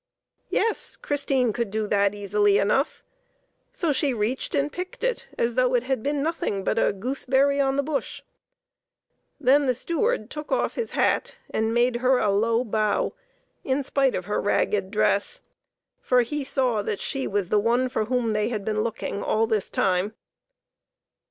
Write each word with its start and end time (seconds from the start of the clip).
Yes; 0.49 0.95
Christine 0.95 1.53
could 1.53 1.69
do 1.69 1.85
that 1.85 2.15
easily 2.15 2.57
enough. 2.57 3.03
So 3.71 3.93
she 3.93 4.15
reached 4.15 4.55
and 4.55 4.71
picked 4.71 5.03
it 5.03 5.27
as 5.37 5.53
though 5.53 5.75
it 5.75 5.83
had 5.83 6.01
been 6.01 6.23
nothing 6.23 6.63
but 6.63 6.79
a 6.79 6.91
gooseberry 6.91 7.59
on 7.61 7.75
the 7.75 7.83
bush. 7.83 8.23
Then 9.39 9.67
the 9.67 9.75
steward 9.75 10.31
took 10.31 10.51
off 10.51 10.73
his 10.73 10.89
hat 10.97 11.35
and 11.51 11.71
made 11.71 11.97
her 11.97 12.17
a 12.17 12.31
low 12.31 12.63
bow 12.63 13.13
in 13.63 13.83
spite 13.83 14.15
of 14.15 14.25
her 14.25 14.41
ragged 14.41 14.89
dress, 14.89 15.41
for 16.01 16.23
he 16.23 16.43
saw 16.43 16.81
that 16.81 16.99
she 16.99 17.27
was 17.27 17.49
the 17.49 17.59
one 17.59 17.87
for 17.87 18.05
whom 18.05 18.33
they 18.33 18.49
had 18.49 18.65
been 18.65 18.81
looking 18.81 19.21
all 19.21 19.45
this 19.45 19.69
time. 19.69 20.15